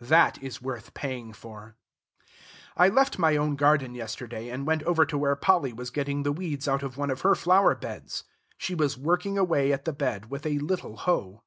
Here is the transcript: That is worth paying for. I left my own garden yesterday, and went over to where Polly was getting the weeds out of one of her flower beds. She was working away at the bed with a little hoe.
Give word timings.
That 0.00 0.40
is 0.40 0.62
worth 0.62 0.94
paying 0.94 1.32
for. 1.32 1.74
I 2.76 2.88
left 2.88 3.18
my 3.18 3.36
own 3.36 3.56
garden 3.56 3.96
yesterday, 3.96 4.48
and 4.48 4.64
went 4.64 4.84
over 4.84 5.04
to 5.04 5.18
where 5.18 5.34
Polly 5.34 5.72
was 5.72 5.90
getting 5.90 6.22
the 6.22 6.30
weeds 6.30 6.68
out 6.68 6.84
of 6.84 6.96
one 6.96 7.10
of 7.10 7.22
her 7.22 7.34
flower 7.34 7.74
beds. 7.74 8.22
She 8.56 8.76
was 8.76 8.96
working 8.96 9.36
away 9.36 9.72
at 9.72 9.84
the 9.84 9.92
bed 9.92 10.30
with 10.30 10.46
a 10.46 10.60
little 10.60 10.98
hoe. 10.98 11.42